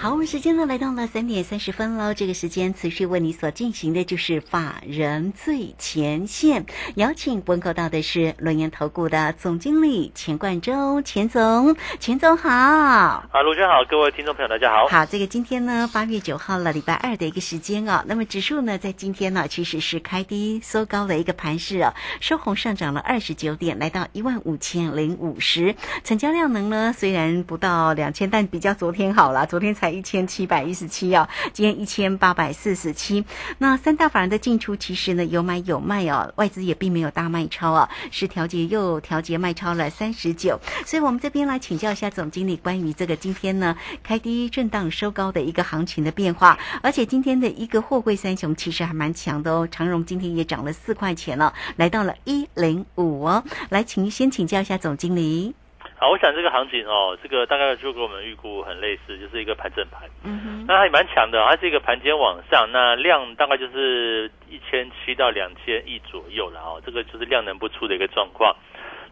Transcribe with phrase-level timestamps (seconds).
[0.00, 2.14] 好，我们时间呢来到了三点三十分喽。
[2.14, 6.64] 这个时间持续为你所进行的就是法人最前线，
[6.94, 12.48] 邀请问候到的是轮岩投顾的总经理钱冠洲，钱总，钱总好。
[12.48, 14.86] 啊，卢娟好，各位听众朋友大家好。
[14.86, 18.02] 好，这个今天呢八月九号了，礼拜二的一个时间哦。
[18.06, 21.92] 那么指数呢在今天呢其实是开低收高的一个盘势哦，
[22.22, 25.74] 收红上涨了二十九点，来到一万五千零五十。
[26.04, 29.89] 成交量能呢虽然不到两千，但比较昨天好了，昨天才。
[29.90, 33.24] 一千七百一十七哦，今天一千八百四十七。
[33.58, 40.60] 那三大法人的进出其实呢有买有卖哦，外资也并没有大卖超啊，是调节又调节卖超了三十九。
[40.86, 53.44] 所以我们这边来请教一下总经理关于这个今天呢开低震荡收高的一个行情的变化，而且今天的一个货柜三雄其实还蛮强的哦，长荣今天也涨了四块钱了，来到了一零五哦。
[53.68, 55.54] 来，请先请教一下总经理。
[56.00, 60.08] 好，我想这个行情哦，这个大概就跟我们预估很类似，就是一个盘整盘。
[60.24, 60.64] 嗯哼。
[60.66, 68.56] 那它也蛮强的，它是一个盘间往上，那量大概就是一千七到两千亿左右了哦，这个就是量能不出的一个状况。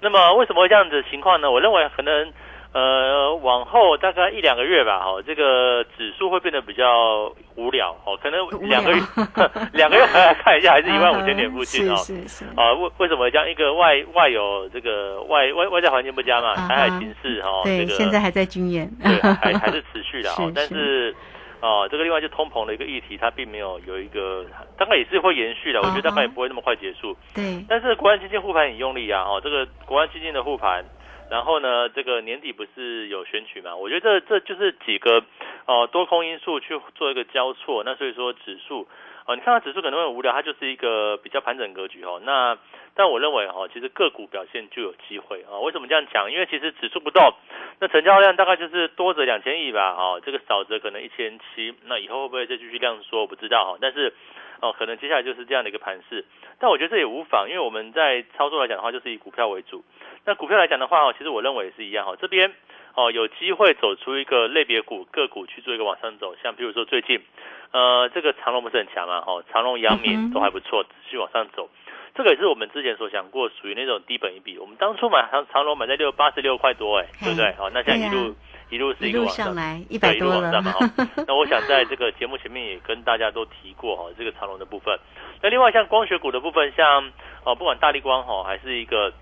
[0.00, 1.50] 那么为什么会这样子情况呢？
[1.50, 2.32] 我认为可能。
[2.70, 9.00] 呃，往后大概一两个月吧，哈，这个指数会变得比较无聊，哦，可能两个月，
[9.72, 11.96] 两个月来看一下，还是 一万五千点附近哦。
[11.96, 12.44] 是是是。
[12.56, 13.48] 啊，为为什么这样？
[13.48, 20.52] 一个外外有这个外外外在环境不佳嘛，台海形势哈，这个现在还在军演，对，还还是持续的哦。
[20.54, 21.16] 但是，
[21.62, 24.44] 哦，这个另外就通膨的一个议题，它并没有有一个，
[24.78, 25.80] 大概也是会延续的。
[25.80, 27.16] 我觉得大概也不会那么快结束。
[27.34, 27.64] 对。
[27.66, 30.84] 但是国安基金护盘很用力啊，哦，这个国安基金的护盘。
[31.30, 33.76] 然后呢，这个年底不是有选举嘛？
[33.76, 35.22] 我觉得这这就是几个
[35.66, 37.82] 呃多空因素去做一个交错。
[37.84, 38.88] 那所以说指数
[39.28, 42.18] 哦，你看到指数可能会很无聊，它就是一个比较盘整格局哦。
[42.24, 42.56] 那
[42.94, 45.60] 但我认为哈，其实个股表现就有机会啊。
[45.60, 46.32] 为什么这样讲？
[46.32, 47.34] 因为其实指数不动，
[47.78, 51.74] 那成交量大概就是多则两千亿吧，哈，这个少则可能一千七。
[51.84, 53.20] 那以后会不会再继续量缩？
[53.20, 53.78] 我不知道哈。
[53.82, 54.14] 但是
[54.62, 56.24] 哦，可能接下来就是这样的一个盘势。
[56.58, 59.84] 但我觉得这也无妨，因为我们在操作来讲的话，就是以股票为主。
[60.24, 62.16] 那股票来讲的话哦，其实我认为也是一样哈。
[62.18, 62.54] 这边
[62.98, 67.22] 哦有机会走出一个类别股个股去做一个往上走，像比如说最近
[67.70, 71.70] 呃这个长隆不是很强嘛哈，长隆、阳明都还不错，持续往上走。
[72.16, 74.58] 这个也是我们之前所想过，属于那种低本一比。
[74.58, 77.52] 我们当初买长长隆买在六八十六块多哎，对不对？
[77.52, 78.34] 好，那现在一路
[78.70, 80.50] 一路是一个往上来一百多了。
[81.24, 84.98] 那我想在这个节目前面也跟大家都提过哈，这个长隆的部分。
[85.40, 87.12] 那另外像光学股的部分，像
[87.44, 89.12] 哦不管大力光哈，还是一个。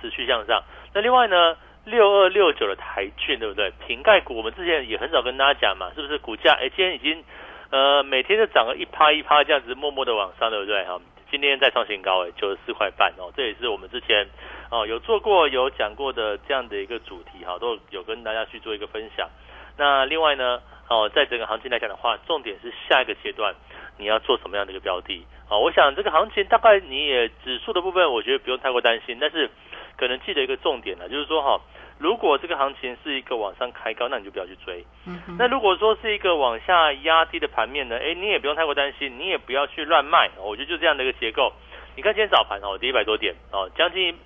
[0.00, 0.62] 持续向上。
[0.94, 1.56] 那另外呢，
[1.88, 3.72] 六二六九的台券，对不对？
[3.86, 6.18] 瓶盖股，我们之前也很少跟大家讲嘛，是不是？
[6.18, 7.24] 股价哎，今天已经
[7.70, 10.84] 呃每天都涨了一趴一趴这样子，默默的往上，对不对？
[10.84, 11.00] 哈，
[11.30, 14.28] 今天再创新高哎，九十四块半哦，这也是我们之前
[14.70, 19.28] 哦有做过有讲过的这样的一个主题哈，都有跟大家去做一个分享。
[19.76, 23.54] 那另外呢，哦，在整个行情来讲的话，重点是下一个阶段
[23.96, 25.56] 你要做什么样的一个标的啊？
[25.56, 29.50] 我想这个行情大概你也指数的部分，我觉得不用太过担心，但是。
[29.98, 31.60] 可能记得一个重点呢，就是说哈，
[31.98, 34.84] 如果这个行情是一个往上开高，那你就不要去追。
[35.06, 35.20] 嗯。
[35.38, 40.30] 那如果说是一个往下压低的盘面呢，哎，你也不用太过担心，你也不要去乱卖。
[40.38, 41.52] 我觉得就这样的一个结构。
[41.96, 44.16] 你看今天早盘哦，跌一百多点哦，将近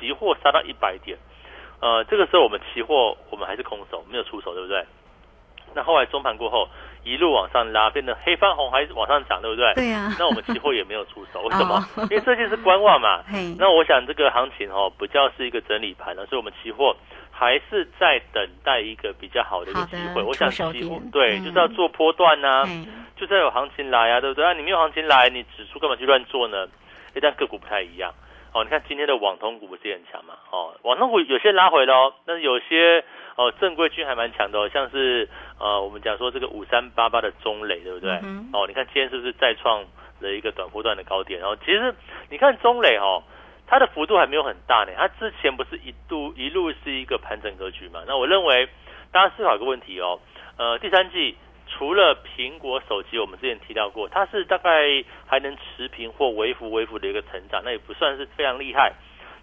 [0.00, 1.16] 期货杀到一百点。
[1.80, 4.84] 呃，这个时候我们期货我们还是空手，没有出手，对不对？
[5.74, 6.68] 那后来中盘过后。
[7.06, 9.72] 一路往上拉，变得黑翻红，还是往上涨，对不对？
[9.74, 10.12] 对呀。
[10.18, 11.80] 那我们期货也没有出手， 为什么？
[12.10, 13.22] 因为最近是观望嘛。
[13.56, 16.96] 那我想这个行情哦，比较是一个整理盘了，所以我们期货
[17.30, 20.20] 还是在等待一个比较好的一个机会。
[20.20, 22.64] 我想期货对，就是要做波段呐，
[23.16, 24.44] 就是要有行情来啊，对不对？
[24.44, 26.66] 啊，你没有行情来，你指数干嘛去乱做呢？
[27.14, 28.12] 一旦个股不太一样
[28.52, 30.34] 哦，你看今天的网通股不是也很强嘛？
[30.50, 33.04] 哦，网通股有些拉回了哦，但是有些。
[33.36, 35.28] 哦，正规军还蛮强的哦，像是
[35.58, 38.10] 呃，我们讲说这个五三八八的中磊，对不对？
[38.52, 39.84] 哦，你看今天是不是再创
[40.20, 41.38] 了一个短波段的高点？
[41.40, 41.94] 然后其实
[42.30, 43.22] 你看中磊哦，
[43.66, 48.02] 它的幅度还没有很大呢，它之前不是一度一路是一个盘整格局嘛？
[48.06, 48.68] 那我认为
[49.12, 50.18] 大家思考一个问题哦，
[50.56, 51.36] 呃，第三季
[51.68, 54.70] 除了苹果手机，我们之前提到过，它是大概
[55.26, 58.94] 还能持平或微幅微幅的一个成长，那也不算是非常厉害。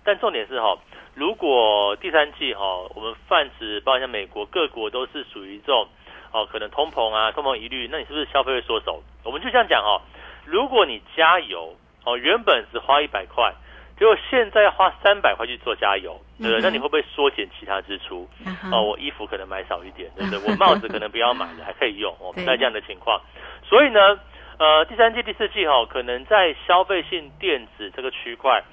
[0.03, 0.77] 但重点是哈，
[1.15, 2.61] 如果第三季哈，
[2.95, 5.87] 我们泛指包括像美国各国都是属于这种
[6.31, 9.01] 哦，可能通膨啊，通膨疑虑，那你是不是消费会缩手？
[9.23, 10.01] 我们就这样讲哈，
[10.45, 13.53] 如果你加油哦，原本只花一百块，
[13.97, 16.59] 结果现在要花三百块去做加油，对不对？
[16.59, 18.27] 嗯那你会不会缩减其他支出？
[18.71, 20.39] 哦，我衣服可能买少一点，对不对？
[20.51, 22.11] 我帽子可能不要买了，还可以用。
[22.19, 23.21] 哦，对在这样的情况，
[23.63, 24.19] 所以呢，
[24.57, 28.63] 呃，第三季、第四季哈、哦，可能在消费性电子这个区块，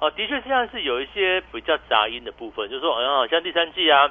[0.00, 4.08] 哦，的确现在是有一些比较杂音的部分，就是说，好、像像第三季啊，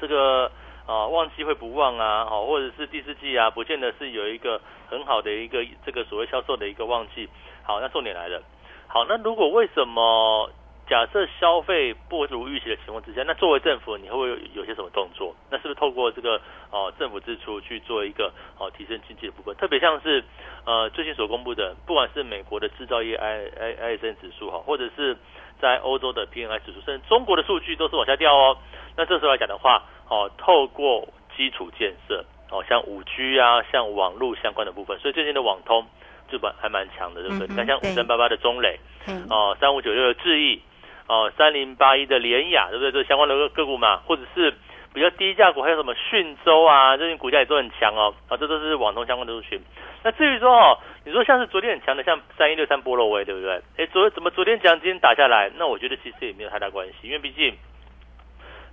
[0.00, 0.50] 这个
[0.86, 4.58] 啊旺季会不旺啊，好、或者是第四季啊，不见得是有一个
[4.88, 7.28] 很好的一个这个所谓销售的一个旺季。
[7.62, 8.42] 好，那重点来了，
[8.86, 10.50] 好，那如果为什么
[10.88, 15.34] 假设消费不如预期的情况之下，那作为政府，你会不会有有些什么动作？
[15.50, 16.40] 那是不是透过这个
[16.70, 19.54] 哦、政府支出去做一个哦、提升经济的部分？
[19.56, 20.22] 特别像是
[20.64, 25.16] 呃最近所公布的，不管是美国的制造业 I I I S N 指数哈，或者是
[25.60, 28.56] 在欧洲的 P N I 指数，甚至中国的数据都是往下掉哦。
[28.96, 35.84] 那这时候来讲的话，哦，透过基础建设，哦，像五 G 啊，像网络相关的部分，所以最近的网通
[36.30, 37.48] 就蛮还蛮强的，对不对？
[37.48, 38.78] 你看像五三八八的中磊。
[39.04, 40.60] 嘿哦，三五九六的智毅，
[41.08, 42.92] 哦，三零八一的联雅，对不对？
[42.92, 44.52] 这相关的个个股嘛，或者是
[44.92, 49.60] 比较低价股，还有什么讯州啊，最近股价也都很强哦，啊，这都是网通相关的族群。
[50.02, 53.60] 那至于说哦，你说像是昨天很强的，像三一六三波罗威，对不对？
[53.76, 55.50] 哎，昨怎么昨天强，今天打下来？
[55.56, 57.54] 那我觉得其实也没有太大关系，因为毕竟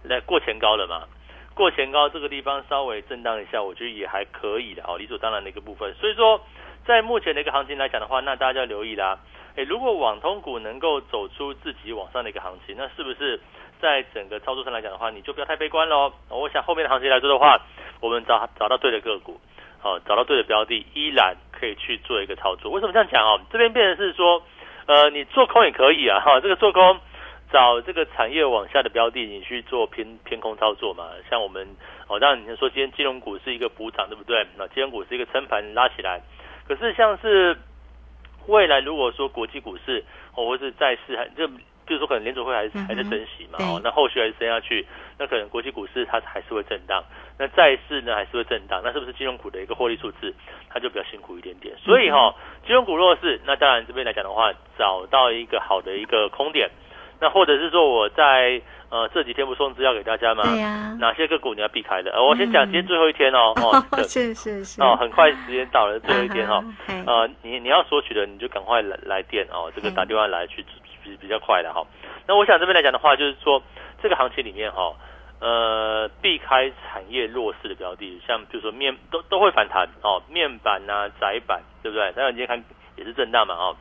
[0.04, 1.04] 来过前高了嘛。
[1.56, 5.94] 过前高这个地方稍微震荡一下，我觉得也还可以的哦，理所当然的一个部分。
[5.94, 6.42] 所以说，
[6.84, 9.20] 在目前的一个行情来讲的话，那大家就要留意啦。
[9.56, 13.40] 诶，如果网通股能够走出自己往上的一个行情，那是不是
[13.80, 16.12] 在整个操作上来讲的话，你就不要太悲观喽？
[16.30, 17.60] 我想后面的行情来说的话，
[18.00, 19.40] 我们找找到对的个股，
[19.80, 22.72] 好、找到对的标的，依然可以去做一个操作。
[22.72, 23.40] 为什么这样讲哦？
[23.52, 24.42] 这边变成是说，
[24.88, 27.00] 呃，你做空也可以啊，哈、这个做空
[27.52, 31.10] 找这个产业往下的标的，你去做偏偏空操作嘛。
[31.30, 31.76] 像我们
[32.08, 34.48] 哦，当然你说今天金融股是一个补涨，对不对？
[34.58, 36.22] 那金融股是一个撑盘拉起来，
[36.68, 37.56] 可是像是
[38.48, 40.04] 未来如果说国际股市
[40.36, 41.48] 哦，或是债市还就
[41.86, 44.86] 比如说可能联储会还是还在升息嘛，哦，那后续还是升下去，
[45.18, 47.04] 那可能国际股市它还是会震荡，
[47.38, 50.34] 那债市呢还是会震荡，那是不是金融股的一个获利数字
[50.70, 51.76] 它就比较辛苦一点点？
[51.78, 52.36] 所以哈、哦，
[52.66, 56.70] 金融股弱势，那当然这边来讲的话，找到一个好的一个空点，
[57.24, 60.44] 那或者是说我在呃这几天不送资料给大家吗？
[60.44, 62.12] 对呀，哪些个股你要避开的？
[62.12, 62.66] 呃，我先讲嗯。
[62.66, 64.82] 今天最后一天哦，哦， 这是是是。
[64.82, 66.62] 哦，很快时间到了，最后一天 哈、
[67.08, 70.66] 呃，你你要索取的，你就赶快来来电哦，这个嗯打电话来去
[71.02, 71.82] 比比较快的哈、
[72.28, 73.64] 那我想这边来讲的话，就是说
[74.02, 74.94] 这个行情里面哈、
[75.40, 82.12] 呃，避开产业弱势的标的，像比如说面都都会反弹哦，面板啊、窄板，对不对？
[82.12, 82.62] 当然今天看
[82.98, 83.78] 也是震荡嘛哦，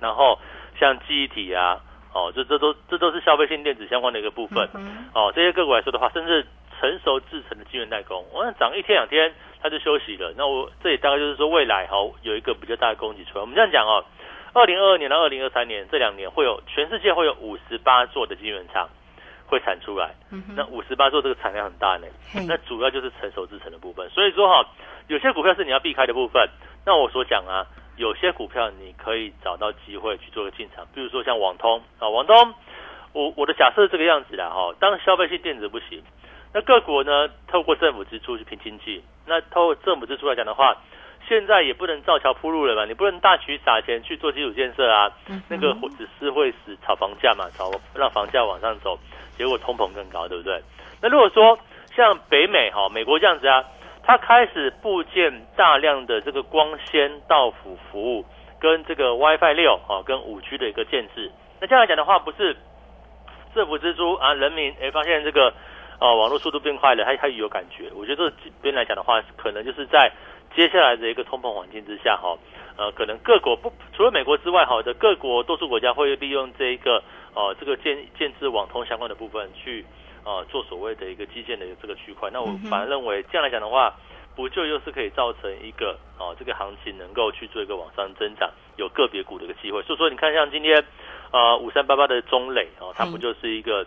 [0.00, 0.36] 然后
[0.80, 1.80] 像记忆体啊，
[2.16, 4.66] 哦，这这都这都是消费性电子相关的一个部分。
[4.74, 6.46] 嗯哦，这些个股来说的话，甚至
[6.80, 10.32] 成熟制成的晶圆代工，我想涨一天两天它就休息了。
[10.34, 13.42] 那我这也大概就是说未来哈、有一个比较大的供给出来。
[13.42, 14.02] 我们这样讲哦，
[14.54, 18.88] 二零二二年到二零二三年这两年会有全世界会有五十八座的晶圆厂
[19.46, 20.14] 会产出来。
[20.30, 22.06] 嗯那五十八座这个产量很大呢，
[22.48, 24.08] 那主要就是成熟制成的部分。
[24.10, 24.66] 所以说哈、
[25.08, 26.48] 有些股票是你要避开的部分。
[26.86, 32.54] 那我所讲啊，有些股票你可以找到机会去做个进场，比如说像网通啊，网通，
[33.12, 36.02] 我我的假设是这个样子啦哈、当消费性电子不行，
[36.52, 40.76] 那各国呢透过政府支出去拼经济，那透过政府支出来讲的话。
[41.28, 48.96] 现在也不能造桥铺路了嘛，你不能大举撒钱去做基础建设啊，嗯那个只是会使炒房价嘛，炒让房价往上走，
[49.36, 50.62] 结果通膨更高，对不对？
[51.02, 51.58] 那如果说
[51.96, 53.64] 像北美哈、美国这样子啊，
[54.06, 58.24] 它开始布建大量的这个光纤到府服务，
[58.60, 62.56] 跟这个 WiFi 六啊，跟五 G 的一个建制，那这样来讲的话，不是
[63.52, 65.52] 政府支出啊，人民哎发现这个
[65.98, 67.90] 呃网络速度变快了，它它有感觉。
[67.96, 70.12] 我觉得这边来讲的话，可能就是在
[70.54, 72.38] 接下来的一个通膨环境之下哈，
[72.76, 77.02] 呃，可能各国不除了美国之外哈的各国多数国家会利用这一个
[77.34, 79.84] 呃这个建建制网通相关的部分去
[80.26, 82.28] 呃做所谓的一个基建的这个区块。
[82.30, 83.94] 那我反而认为这样来讲的话，
[84.34, 89.80] 不就又是可以造成一个哦这个行情能够去做一个往上增长，有个别股的一个机会。
[89.84, 90.84] 所以说你看像今天
[91.32, 93.86] 呃五三八八的中磊哦，它不嗯就是一个。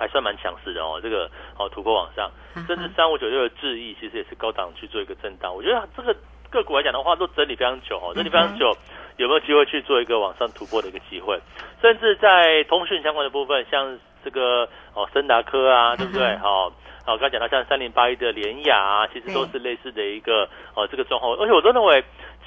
[0.00, 1.28] 还算蛮强势的哦，这个
[1.58, 2.30] 哦突破往上，
[2.68, 5.52] 甚至三五九六的智毅其实也是高档去做一个震荡。
[5.52, 6.14] 我觉得这个
[6.50, 8.70] 个股来讲的话，都整理非常久哦，整理非常久，
[9.16, 11.36] 有没有机会去做一个往上突破的一个机会？
[11.82, 16.36] 甚至在通讯相关的部分，像这个哦森达科啊，对不对？
[16.36, 16.70] 好、
[17.06, 22.04] 好，刚才讲到像三零八一的联雅啊，其实都是类似的一个哦这个状况，而且我都认为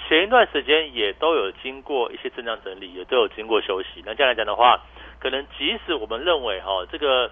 [0.07, 4.03] 前一段时间也都有经过一些震荡整理，也都有经过休息。
[4.05, 4.79] 那这样来讲的话，
[5.19, 7.31] 可能即使我们认为哈、哦、这个。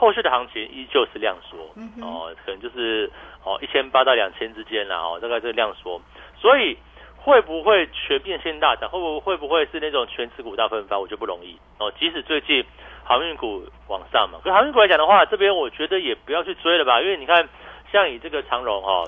[0.00, 1.58] 后续的行情依旧是量缩
[2.00, 3.10] 哦，可能就是
[3.42, 6.00] 哦一千八到两千之间啦哦，大概是量缩。
[6.40, 6.78] 所以
[7.16, 8.88] 会不会全面性大涨？
[8.88, 10.96] 会不会不会是那种全持股大分发？
[10.96, 11.92] 我觉得不容易哦。
[11.98, 12.64] 即使最近
[13.08, 17.48] 航运股往上嘛，可航运股来讲的话，这边我觉得也不要去追了吧，因为你看，
[17.90, 19.04] 像以这个长荣哈，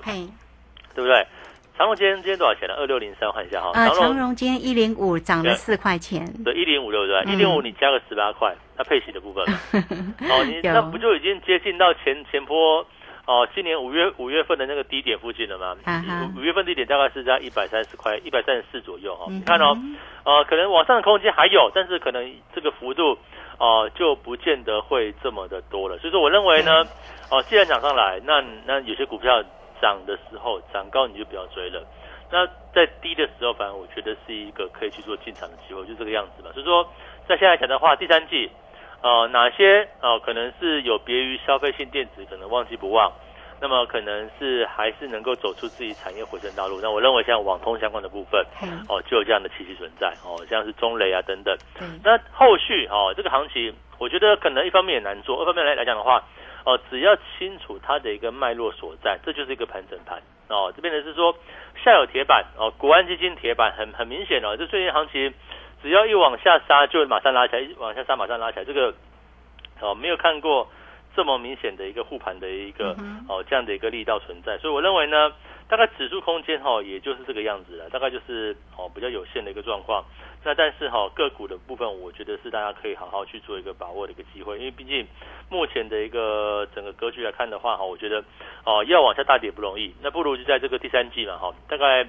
[0.95, 1.27] 对不对？
[1.77, 2.75] 长荣今天今天多少钱呢？
[2.77, 3.71] 二六零三，看一下哈。
[3.75, 6.27] 呃，长荣今天一零五涨了四块钱。
[6.45, 7.33] 对，一零五对不对？
[7.33, 9.45] 一零五你加个十八块，它配息的部分。
[10.29, 12.85] 哦，你那不就已经接近到前前坡？
[13.27, 15.75] 哦，今年五月五月份的那个低点附近了吗？
[16.35, 19.27] 五五月份低点大概是在一百三十块、一百三十四左右哈。
[19.31, 19.77] 你看哦，
[20.25, 23.17] 呃，可能往上的空间还有，但是可能这个幅度
[23.61, 25.97] 哦就不见得会这么的多了。
[25.99, 26.85] 所以说，我认为呢，
[27.31, 29.41] 哦，既然涨上来，那那有些股票
[29.81, 31.87] 涨的时候涨高你就不要追了。
[32.33, 36.51] 那在低的时候，反正我觉得是一个可以去做进场的机会，就这个样子吧。
[36.53, 36.85] 所以说，
[37.29, 38.51] 在现在讲的话，第三季。
[39.03, 43.11] 呃，哪些呃可能是有别于消费性电子，可能旺季不旺，
[43.61, 46.81] 那么可能是还是能够走出自己产业回升道路。
[46.81, 48.45] 那我认为像网通相关的部分，
[48.89, 51.57] 哦，就有这样的气息存在哦，像是中雷啊等等。
[52.03, 56.25] 那后续哦，这个行情，我觉得可能一方面也难做，二方面来来讲的话，
[56.65, 60.73] 哦，只要清楚它的一个脉络所在，这就是一个盘整盘哦。
[60.75, 61.37] 这边的是说
[61.85, 65.33] 下有铁板哦，国安基金铁板很很明显哦，这最近行情。
[65.83, 68.65] 只要一往下杀，就马上拉起来；一往下杀，马上拉起来。
[68.67, 68.93] 这个
[69.81, 70.69] 哦，没有看过
[71.21, 72.97] 这么明显的一个护盘的一个
[73.29, 74.57] 哦这样的一个力道存在。
[74.57, 75.31] 所以我认为呢，
[75.69, 80.03] 大概指数空间哈，也就是这个样子了，大概就是哦比较有限的一个状况。
[80.43, 85.07] 那但是哈个股的部分，我觉得是大家可以好好去做一个把握的一个机会，因为毕竟
[85.51, 88.25] 目前的一个整个格局来看的话哈，我觉得
[88.65, 92.07] 哦要往下大跌不容易，那不如就在这个第三季嘛哈，大概。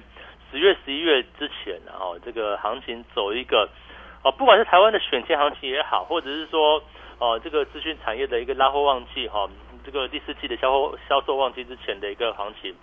[0.50, 3.66] 十月、十一月之前，然后这个行情走一个，
[4.22, 6.82] 哦，不管是台湾的选前行情也好，或者是说，
[7.22, 9.48] 哦，这个资讯产业的一个拉货旺季，哈，
[9.86, 12.74] 这个第四季的销货销售旺季之前的一个行情，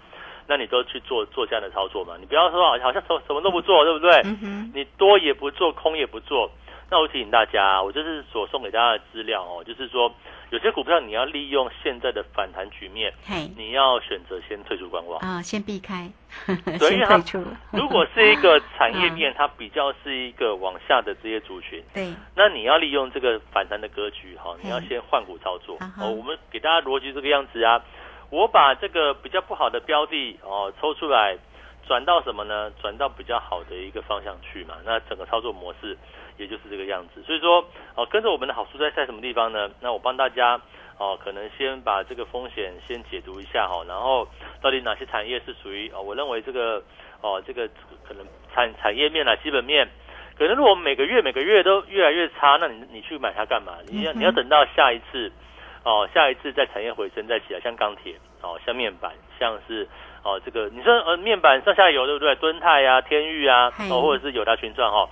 [0.47, 2.15] 那你都去做做这样的操作嘛？
[2.17, 4.21] 你不要说好像什什么都不做，对不对？
[4.73, 6.49] 你多也不做，空也不做。
[6.91, 10.11] 那我提醒大家，我就是所送给大家的资料哦，就是说。
[10.51, 13.13] 有些股票你要利用现在的反弹局面，
[13.55, 16.11] 你要选择先退出观望啊，先避开，
[16.79, 17.45] 先退出。
[17.71, 26.09] 如果是一个产业 面，它比较是一个往下的这些族群，对，那你要利用这个反弹的格局哈，你要先换股操作哦。
[26.09, 27.79] 我们给大家逻辑这个样子啊，
[28.31, 31.37] 我把这个比较不好的标的哦抽出来，
[31.87, 32.71] 转到什么呢？
[32.81, 34.77] 转到比较好的一个方向去嘛。
[34.83, 35.95] 那整个操作模式。
[36.39, 37.63] 也就是这个样子，所以说
[37.95, 39.69] 哦，跟着我们的好处在在什么地方呢？
[39.81, 40.59] 那我帮大家
[40.97, 44.25] 哦，可能先把这个风险先解读一下哈，然后
[44.61, 46.81] 到底哪些产业是属于哦，我认为这个
[47.21, 47.67] 哦，这个
[48.07, 49.87] 可能产产业面啊，基本面，
[50.37, 53.73] 可能如果每个月每个月都越来越差，那你你去买它干嘛？
[53.87, 55.29] 你要你要等到下一次
[55.83, 59.85] 哦，下一次在产业回升再起来，像钢铁哦，像面板，像是
[60.23, 62.33] 哦这个你说呃面板上下游对不对？
[62.35, 65.09] 敦泰啊，天域啊，哦或者是友达群创哈。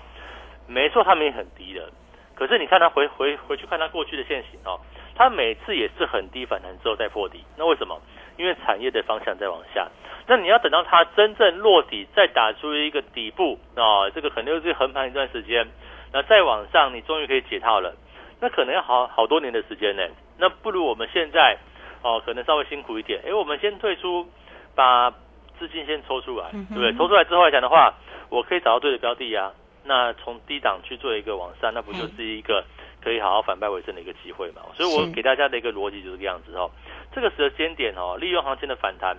[0.68, 1.90] 没错，他们也很低的，
[2.36, 4.80] 可是你看它回回回去看它过去的现形哦，
[5.16, 8.00] 它每次也是很低反弹之后再破底，那为什么？
[8.38, 9.88] 因为产业的方向在往下，
[10.28, 15.68] 那你要等到它真正落底，再打出一个底部啊，这个肯定是横盘一段时间，
[16.14, 17.96] 那再往上，你终于可以解套了，
[18.40, 20.04] 那可能要好好多年的时间呢。
[20.38, 21.58] 那不如我们现在
[22.04, 24.28] 哦，可能稍微辛苦一点，哎，我们先退出，
[24.76, 25.10] 把
[25.58, 26.94] 资金先抽出来，对不对？
[26.94, 27.96] 抽出来之后来讲的话，
[28.30, 29.52] 我可以找到对的标的呀。
[29.88, 32.64] 那从低档去做一个往上，那不就是一个
[33.02, 34.62] 可以好好反败为胜的一个机会嘛？
[34.76, 36.70] 所以我给大家的一个逻辑就是这个样子哦。
[37.16, 39.16] 这个时间点哦，利用行情的反弹，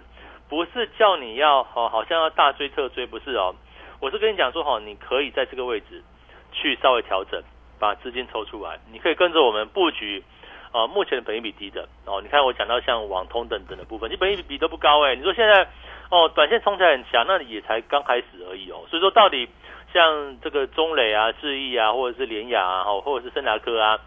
[0.48, 3.54] 不是叫你要哦，好像要大追特追，不是哦。
[4.00, 6.04] 我是跟你讲说哦，你可以在这个位置
[6.52, 7.42] 去稍微调整，
[7.78, 10.22] 把资金抽出来，你可以跟着我们布局
[10.70, 10.86] 啊。
[10.86, 15.16] 目前的本益比低的哦，你看我讲到像网通等等的部分，你本益比都不高哎。
[15.16, 15.66] 你说现在
[16.10, 18.84] 哦，短线冲起来很强，那也才刚开始而已哦。
[18.90, 19.48] 所以说到底。
[19.92, 23.98] 像这个中磊啊、智毅啊，或者是联雅啊，或者是森达科啊，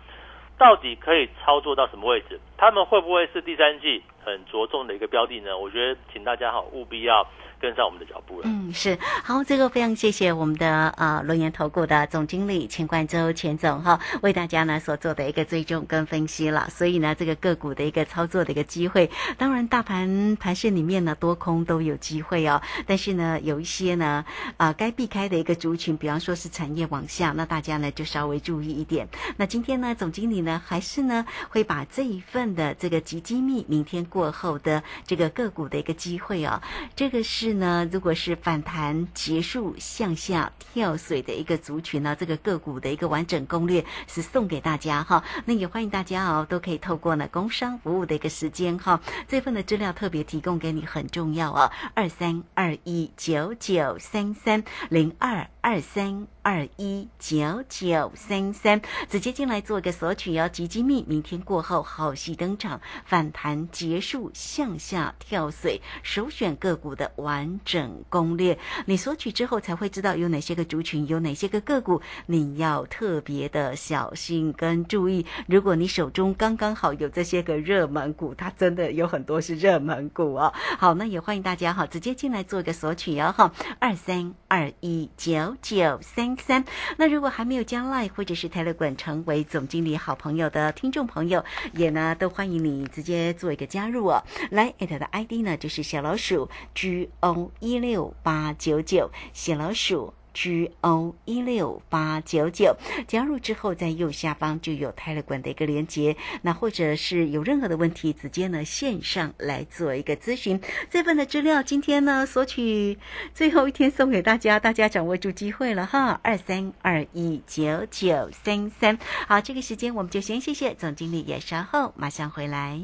[0.57, 2.39] 到底可以操作到什么位置？
[2.57, 5.57] 他们会不会是第三季很着重的一个标的呢？
[5.57, 7.27] 我觉得，请大家哈务必要。
[7.61, 8.45] 跟上我们的脚步了。
[8.45, 16.67] 嗯，是好，这个非常谢谢我们的啊龙岩投顾的总经理钱冠洲钱总哈，为大家呢所做的一个追踪跟分析了。
[16.71, 22.59] 所以呢，这个个股的一个操作的一个机会，当然大盘盘市里面呢多空都有机会哦。
[22.87, 24.25] 但是呢，有一些呢
[24.57, 29.07] 啊该避开的一个族群，比方说是产业往下，那大家呢就稍微注意一点。
[29.37, 36.61] 那今天呢，总经理呢还是呢会把这一份的这个集机密，明天过后的这个个股的一个机会啊。
[36.95, 45.23] 这个是呢，如果是反弹结束向下跳水的一个族群呢，这个个股的一个完整攻略是送给大家哈。
[45.45, 51.71] 那也欢迎大家哦，都可以透过呢工商服务的一个时间哈，这份的资料特别提供给你，很重要哦。
[51.95, 56.27] 二三二一九九三三零二二三。
[56.43, 60.49] 二一九九三三，直接进来做一个索取哦。
[60.49, 68.57] 基金密，明天过后好戏登场，反弹结束向下跳水，首选个股的完整攻略。
[68.87, 75.25] 你索取之后才会知道有哪些个族群，有哪些个个股，你要特别的小心跟注意。
[75.47, 80.51] 如果你手中刚刚好有这些个热门股，它真的有很多是热门股哦。
[80.79, 83.53] 好，那也欢迎大家哈，直接进来做一个索取哦哈。
[83.77, 86.31] 二三二一九九三。
[86.41, 86.63] 三，
[86.97, 91.43] 那如果还没有加 Line 或者是 Telegram 成为总经理好朋友的听众朋友，
[91.73, 94.23] 也呢都欢迎你直接做一个加入入哦。
[94.49, 100.13] 来艾特的 ID 呢就是小老鼠 G O 一六八九九，小老鼠。
[100.33, 102.75] G O 一六八九九
[103.07, 106.15] 加入之后，在右下方就有泰勒管的一个连接。
[106.41, 110.59] 那或者是有任何的问题，直接呢线上来做一个咨询。
[110.89, 112.97] 这份的资料今天呢索取
[113.33, 116.19] 最后一天送给大家，大家掌握住机会了哈。
[116.23, 118.97] 二三二一九九三三，
[119.27, 122.79] 好，这个时间我们就先谢谢总经理，也稍后马上回来。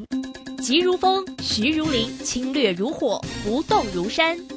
[0.62, 4.57] 急如风，徐如林，侵略如火，不动如山。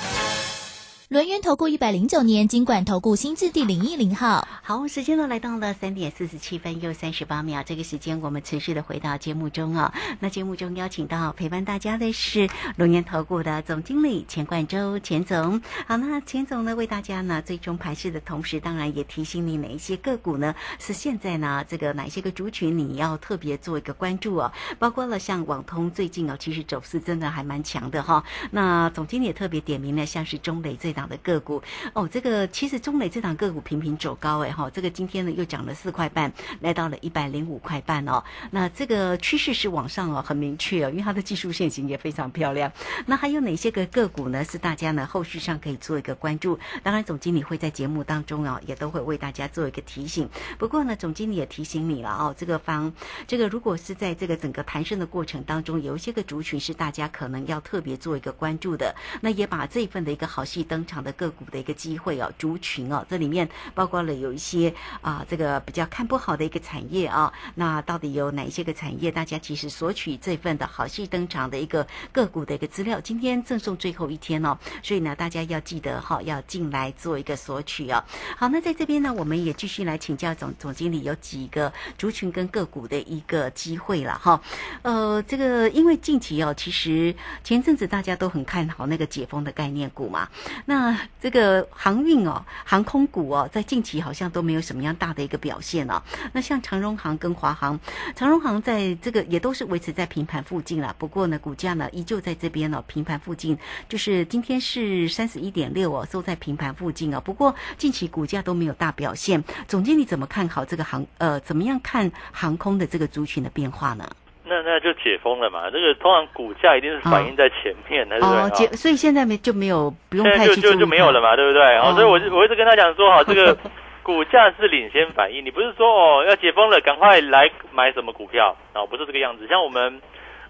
[1.11, 9.93] 轮源投顾一百零九年金管投顾新字第零一零号，好，时间呢来到了三点四十七分又三十八秒，这个时间我们持续的回到节目中啊。
[10.21, 15.61] 那节目中邀请到陪伴大家的是轮源投顾的总经理钱冠洲钱总。
[15.85, 28.23] 好，那钱总呢为大家呢最终盘势的同时，当然也提醒你哪一些个股呢是现在呢这个哪些个族群你要特别做一个关注哦，包括了像网通最近哦其实走势真的还蛮强的哈。
[28.51, 31.00] 那总经理也特别点名了，像是中磊最大。
[31.07, 31.61] 的个股
[31.93, 38.23] 哦，这个其实中美这档个股频频走高哎哈，这个今天呢又涨了四块半，来到了一百零五块半哦。
[38.51, 42.71] 那这个趋势是往上哦，很明确哦，因为它的技术线型也非常漂亮。
[43.05, 44.43] 那还有哪些个个股呢？
[44.43, 46.59] 是大家呢后续上可以做一个关注？
[46.83, 50.29] 当然，总经理会在节目当中哦，也都会为大家做一个提醒。
[50.57, 52.93] 不过呢，总经理也提醒你了哦，这个方
[53.27, 60.85] 这个如果是在这个整个盘升的过程当中，有一些个族群是大家可能要特别做一个关注的，那也把这一份的一个好戏登。
[60.91, 69.09] 场的个股的一个机会哦，族群哦，这里面包括了有一些啊，这个比较看不好的一个产业啊，那到底有哪一些个产业？
[69.09, 78.03] 大家其实索取这份的好戏登场的一个个股的一个资料，今天赠送最后一天哦，所以呢，大家要记得哈，要进来做一个索取哦。
[78.35, 84.41] 好，那在这边呢，我们也继续来请教总总经理，有几个族群跟个股的一个机会了哈。
[84.81, 90.27] 呃，这个因为近期哦，其实前阵子大家都很看好那个解封的概念股嘛，
[90.65, 90.80] 那。
[91.19, 96.01] 这个航运哦，航空股哦，在近期好像都没有什么样大的一个表现哦。
[96.33, 97.79] 那像长荣航跟华航，
[98.15, 100.95] 长荣航在这个也都是维持在平盘附近了。
[100.97, 103.57] 不过呢，股价呢依旧在这边哦，平盘附近，
[103.89, 107.21] 就是今天是三十一点六哦，收在平盘附近哦。
[107.21, 109.43] 不过近期股价都没有大表现。
[109.67, 114.09] 总经理怎么看好这个航呃，怎么样看航空的这个族群的变化呢？
[114.51, 118.67] 那那就解封了嘛，这个通常股价一定是反映在前面的，对不对？
[118.67, 121.61] 解，所以现在没就没有不用太就就就没有了嘛，对不对？
[121.61, 123.57] 然后所以我就我一直跟他讲说，哈，这个
[124.03, 128.85] 股价是领先反应，你不是说哦要解封了赶快来买什么股票啊？
[128.85, 129.47] 不是这个样子。
[129.47, 130.01] 像我们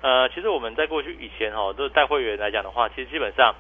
[0.01, 3.53] 呃，其实我们在过去以前哈，都是带会员来讲的话，其实基本上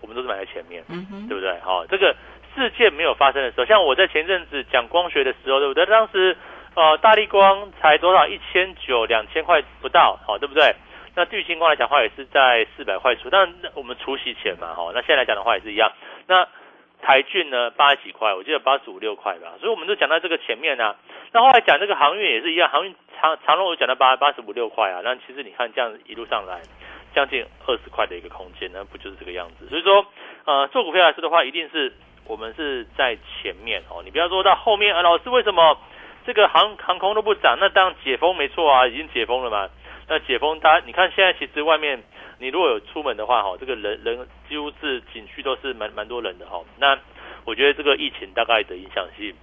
[0.00, 1.54] 我们都是买在前面，嗯哼，对不对？
[1.60, 2.16] 好，这个
[2.54, 5.84] 事件没有发生的时候，像我在前阵子讲光学的时候，对不对？
[5.86, 6.34] 当时
[6.74, 10.74] 呃，大力光才多少一千九两千块不到，好对不对？
[11.14, 15.92] 那对于星光来讲的话，也是在四百块出，但我们除息前嘛，哈，那现在来讲的话也是一样。
[16.26, 16.48] 那
[17.02, 20.96] 台骏呢，八十几块，我记得八十五六块吧，所以我们都讲到这个前面啊。
[21.32, 26.62] 那后来讲这个航运也是一样，航运长长龙我讲到八八十五六块啊，那其实你看这样一路上来，
[27.14, 29.68] 将近二十块的一个空间，那不就是这个样子？
[29.68, 30.06] 所以说，
[30.46, 31.92] 呃，做股票来说的话，一定是
[32.24, 35.76] 我们是在前面哦，你不要说到后面啊，老师为什么
[36.26, 37.56] 这个航航空都不涨？
[37.60, 39.68] 那当然解封没错啊，已经解封了嘛。
[40.08, 42.02] 那解封，大家你看现在其实外面，
[42.38, 46.60] 你如果有出门的话，哈，这个人人几乎是景区都是蛮蛮多人的哈。
[46.78, 46.98] 那
[47.44, 49.34] 我觉得这个疫情大概的影响性，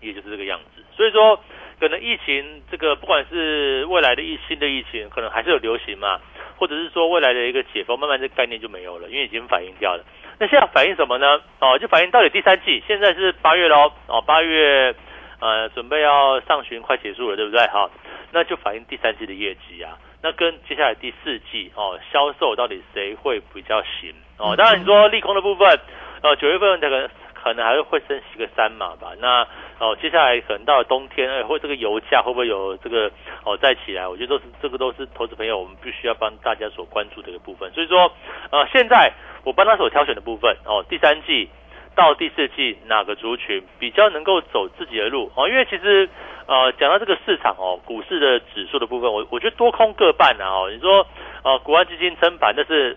[0.00, 0.82] 也就是这个样子。
[0.96, 1.40] 所以说，
[1.80, 6.20] 可能疫情这个不管是未来的疫新的疫情，可能还是有流行嘛，
[6.56, 10.04] 或者是说未来的一个解封，慢慢这概念就没有了，因为已经反映掉了。
[10.38, 11.40] 那现在反映什么呢？
[11.60, 14.94] 哦，就反映到底第三季，现在是八月喽，哦，八月
[15.40, 17.66] 呃准备要上旬快结束了，对不对？
[17.68, 17.90] 好。
[18.32, 24.54] 那就反映第三季的业绩啊，那跟接下来第四季哦销售到底谁会比较行哦？
[24.56, 25.78] 当然你说利空的部分，
[26.22, 29.12] 呃九月份可能可能还是会升息个三码吧。
[29.20, 29.46] 那
[29.78, 33.10] 哦接下来可能到了冬天，哎或这个油价会不会有这个
[33.44, 34.06] 哦再起来？
[34.06, 37.70] 我觉得都是这个都是投资朋友我们必须要帮大家所关注的一个部分。
[37.72, 38.12] 所以说
[38.50, 39.12] 呃现在
[39.44, 41.48] 我帮他所挑选的部分哦第三季。
[41.96, 45.48] 到第四季哪个族群比较能够走自己的路哦？
[45.48, 46.08] 因为其实
[46.46, 50.70] 呃讲到这个市场哦，股市的指数的部分，我我觉得多空各半啊哦。
[50.70, 51.06] 你说
[51.42, 52.96] 呃国安基金撑盘，但是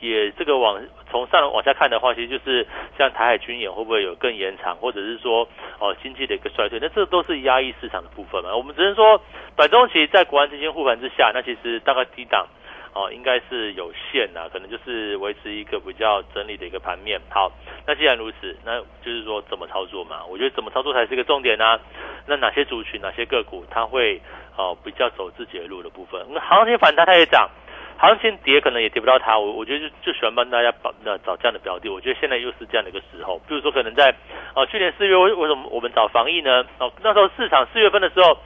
[0.00, 2.66] 也这个往从上往下看的话，其实就是
[2.98, 5.46] 像台海军演会不会有更延长，或者是说
[5.78, 8.56] 哦经济的一个衰退，那这都是压抑市场的部分嘛。
[8.56, 9.22] 我们只能说
[9.56, 12.48] 短中期在国安基金护盘之下，那其实大概低档。
[12.92, 17.20] 哦，应该是有限呐，可能就是维持一个比较整理的一个盘面。
[17.30, 17.52] 好，
[17.86, 20.24] 那既然如此，那就是说怎么操作嘛？
[20.28, 21.78] 我觉得怎么操作才是一个重点呢？
[22.26, 24.20] 那哪些族群、哪些个股，它会
[24.56, 26.20] 哦比较走自己的路的部分？
[26.30, 27.48] 那行情反弹它也涨，
[27.96, 29.38] 行情跌可能也跌不到它。
[29.38, 31.88] 我我觉得就就喜欢帮大家找那找这样的标的。
[31.88, 34.12] 我觉得现在又是这样的一个时候，比如说可能在
[34.56, 36.64] 哦去年四月为为什么我们找防疫呢？
[36.78, 38.36] 哦那时候市场四月份的时候。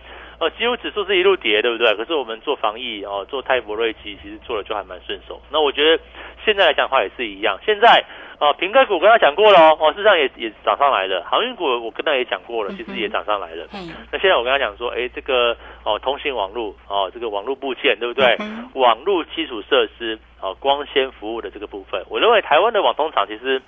[0.41, 1.95] 呃，几乎指数是一路跌，对不对？
[1.95, 5.41] 可是我们做防疫哦，做泰博瑞奇，其实做的就还蛮顺手。
[5.51, 6.03] 那我觉得
[6.45, 7.59] 现在来讲的话也是一样。
[7.65, 8.05] 现在
[8.41, 11.23] 啊，平盖股跟他讲过了哦，事实上也也涨上来了。
[11.23, 13.65] 航运股我跟他也讲过了，其实也涨上来了。
[13.75, 18.37] 嗯那现在我跟他讲说，哎，这个哦，通信网络哦，这个网络部件对不对？
[18.75, 23.63] 网络基础设施哦，光纤服务的这个部分，我认为台湾的网通厂其实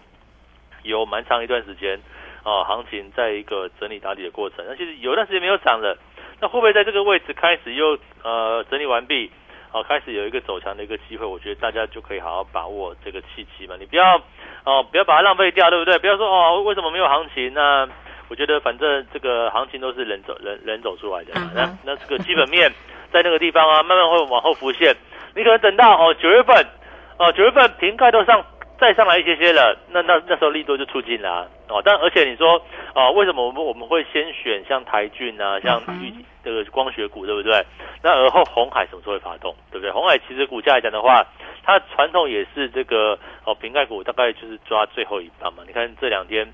[0.83, 2.01] 有蛮长一段时间
[2.43, 4.65] 哦，行情在一个整理打底的过程。
[4.69, 5.97] 那其实有一段时间没有涨了。
[6.41, 9.31] 那会不会在这个位置开始又呃整理完毕，
[9.71, 11.25] 好开始有一个走强的一个机会？
[11.25, 14.21] 我觉得大家就可以好好把握这个契机嘛，你不要
[14.65, 15.99] 哦不要把它浪费掉，对不对？
[15.99, 17.53] 不要说哦为什么没有行情？
[17.55, 17.89] 那
[18.29, 22.71] 我觉得反正这个行情都是人走人人走出来的，那那这个基本面
[23.13, 24.95] 在那个地方啊，慢慢会往后浮现。
[25.35, 26.67] 你可能等到哦九月份
[27.19, 28.45] 哦九月份瓶盖都上。
[28.79, 31.81] 再上来一些些了，那那那时候利多就出尽了哦。
[31.85, 32.61] 但而且你说
[32.95, 35.83] 哦，为什么我们我们会先选像台骏啊，像
[36.45, 37.65] 这个光学股，对不对？
[38.03, 39.91] 那而后红海什么时候会发动，对不对？
[39.91, 41.27] 红海其实股价来讲的话，
[41.65, 45.63] 它传统也是这个哦瓶盖股，大概就是抓最后一棒嘛。
[45.67, 46.47] 你看这两天，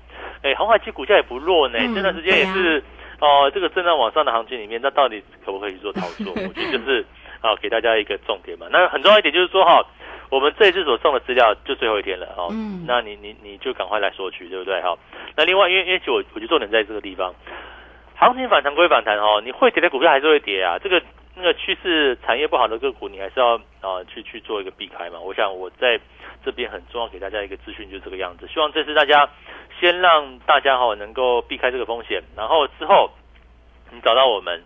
[0.43, 2.81] 哎，红海其实股价也不弱呢，这段时间也是
[3.19, 6.31] 哦，这个震荡往上的行情里面，那到底可不可以做操作？
[6.47, 7.05] 我觉得就是
[7.41, 8.67] 啊，给大家一个重点嘛。
[8.71, 9.85] 那很重要一点就是说哈。
[10.33, 12.49] 我们这一次所送的资料就最后一天了哦，
[12.87, 14.81] 那你你你就赶快来索取，对不对？
[14.81, 14.97] 哈，
[15.35, 17.35] 那另外，因为因为我我就重点在这个地方，
[18.17, 20.79] 行情反弹归反弹哦，你会跌的股票还是会跌啊。
[20.79, 20.99] 这个
[21.35, 25.19] 那个趋势产业不好的个股，你还是要啊去去做一个避开嘛。
[25.19, 25.99] 我想我在
[26.43, 28.47] 这边很重要给大家一个资讯，就是这个样子。
[28.51, 29.29] 希望这次大家
[29.79, 33.11] 先让大家哈能够避开这个风险，然后之后
[33.91, 34.63] 你找到我们。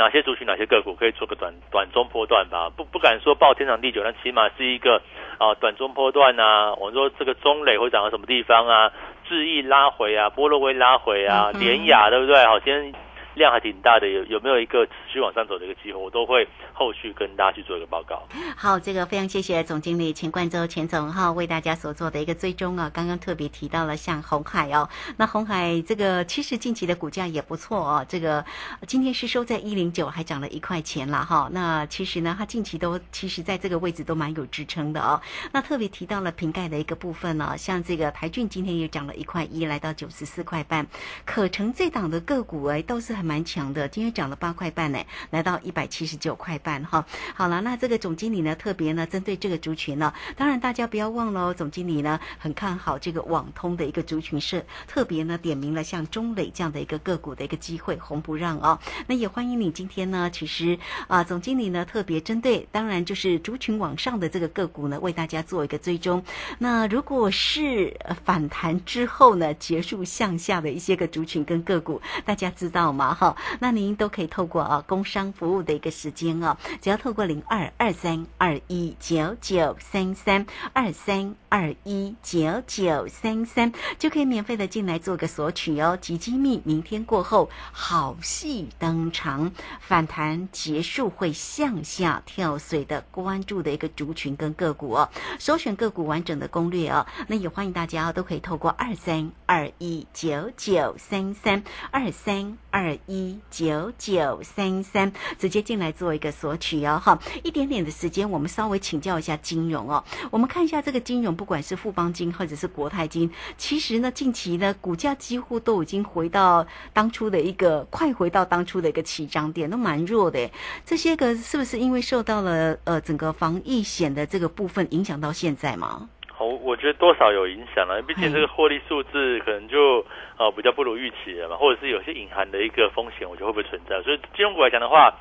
[0.00, 2.70] 哪些族群、哪些个股可以做个短短中波段吧？
[2.74, 5.02] 不不敢说报天长地久，但起码是一个
[5.36, 6.72] 啊短中波段啊。
[6.80, 8.90] 我们说这个中磊会涨到什么地方啊？
[9.28, 12.42] 智易拉回啊，波洛威拉回啊，联雅对不对？
[12.46, 12.94] 好，今天。
[13.34, 15.98] 量还挺大的，有有没有一个持续往上走的一个机会？
[16.00, 18.22] 我都会后续跟大家去做一个报告。
[18.56, 22.90] 好，这个非常谢谢总经理钱冠洲钱总哈为大家所做的一个追踪啊。
[22.92, 28.44] 刚刚特别提到了像红海哦，那红海这个其实近期的股价也不错哦，这个
[28.86, 31.48] 今天是收在一零九，还涨了一块钱了哈。
[31.52, 35.20] 那其实呢，它近期都其实在这个位置都蛮有支撑的哦。
[35.52, 40.86] 那特别提到了瓶盖的一个部分呢，像这个台骏今天也涨了一块一，来到九十四块半，
[41.24, 43.19] 可成这档的个股哎都是。
[43.20, 47.04] 还蛮强的，今天涨了八块半呢，来到一百七十九块半哈。
[47.34, 58.78] 好了，那这个总经理呢，特别呢针对这个族群呢，当然大家不要忘了哦，总经理呢很看好这个网通的一个族群，是特别呢点名了像中磊这样的一个个股的一个机会，红不让哦。
[59.06, 66.24] 那也欢迎你今天呢，其实啊，总经理呢特别针对，当然就是族群往上的这个个股呢，为大家做一个追踪。
[66.58, 73.09] 那如果是反弹之后呢，结束向下的一些个族群跟个股，大家知道吗？
[73.14, 85.96] 哈，那您都可以透过啊工商服务的一个时间哦，只要透过零二二三二一九九三三二三二一九九三三，就可以免费的进来做个索取哦。
[86.00, 97.06] 集机密，明天过后好戏登场，反弹结束会向下跳水的关注的一个族群跟个股哦，首选个股完整的攻略哦。
[97.26, 107.00] 那也欢迎大家都可以透过二三二一九九三三二三二一九九三三直接进来做一个索取哦。
[107.02, 110.02] 哈，一点点的时间，我们稍微请教一下金融哦。
[110.30, 120.50] 我们看一下这个金融，不管是富邦金或者是国泰金，其实呢近期呢股价几乎都已经回到当初的一个快回到当初的一个起涨点，都蛮弱的。
[120.84, 126.08] 这些个是不是因为受到了呃整个防疫险的这个部分影响到现在吗？
[126.40, 130.02] 好，我觉得多少有影响了，毕竟这个获利数字可能就
[130.38, 134.00] 呃比较不如预期了嘛，或者是有些隐含的一个风险，我觉得会不会存在？
[134.00, 135.12] 所以金融股来讲的话，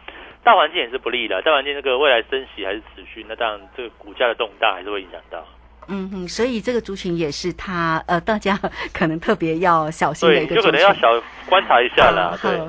[0.45, 5.45] 大环境也是不利的，大环境这个未来升息还是持续，那当然这个股价的动荡还是会影响到。
[5.89, 8.57] 嗯哼，所以这个族群也是他呃，大家
[8.93, 12.37] 可能特别要小心的一个族群，就可能要小观察一下啦。
[12.41, 12.59] 对，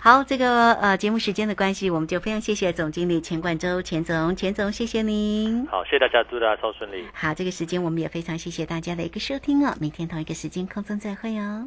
[0.00, 5.66] 好，这个呃节目时间的关系，我们就非常谢谢总经理钱冠洲钱总，钱总谢谢您。
[5.66, 7.04] 好，谢谢大家，祝大家超顺利。
[7.12, 11.66] 好，这个时间我们也非常谢谢大家的一个收听哦，明天同一个时间空中再会哦。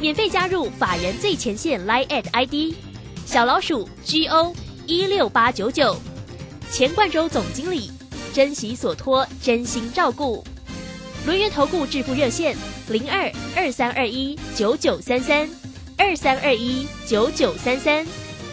[0.00, 2.74] 免费加入法人最前线 Line at ID
[3.26, 4.54] 小老鼠 GO
[4.86, 5.94] 一六八九九，
[6.70, 7.92] 钱冠洲总经理，
[8.32, 10.42] 珍惜所托，真心照顾。
[11.26, 12.56] 轮源投顾致富热线
[12.88, 15.46] 零二二三二一九九三三
[15.98, 18.04] 二三二一九九三三，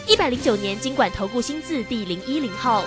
[0.06, 2.84] 一百零九年经管投顾新字第零一零号。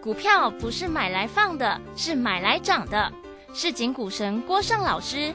[0.00, 3.12] 股票不是买来放的，是买来涨的。
[3.52, 5.34] 市井股神郭胜老师。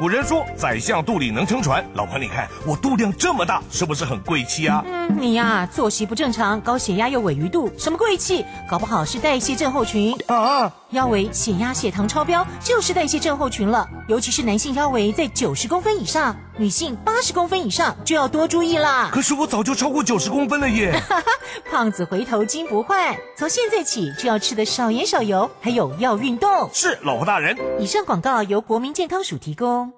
[0.00, 1.84] 古人说，宰相肚里能撑船。
[1.94, 4.80] 老婆，你看我肚量这么大，是不是很贵气啊？
[4.86, 8.44] 嗯，你呀，作息不正常，高血压又尾鱼肚，什么贵气？
[8.70, 10.72] 搞不好是代谢症候群啊！
[10.90, 13.88] 腰围、血压、血糖超标，就是代谢症候群了。
[14.06, 19.10] 尤其是男性腰围在九十公分以上，女性八十公分以上就要多注意啦。
[19.12, 21.00] 可是我早就超过九十公分了耶！
[21.70, 26.68] 胖子回头金不换，从现在起就要吃的少盐少油，还有要运动。
[26.72, 27.56] 是，老婆大人。
[27.78, 29.97] 以上广告由国民健康署提供。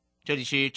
[0.23, 0.69] 这里是。